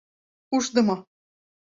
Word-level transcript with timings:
Ушдымо! 0.55 0.95